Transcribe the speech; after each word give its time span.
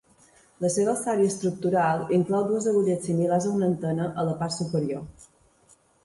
La 0.63 0.69
seva 0.75 0.89
alçària 0.93 1.29
estructural 1.33 1.99
inclou 2.19 2.47
dues 2.51 2.67
agulles 2.71 3.05
similars 3.09 3.45
a 3.49 3.51
una 3.59 3.69
antena 3.73 4.07
a 4.23 4.25
la 4.31 4.33
part 4.39 4.55
superior. 4.57 5.05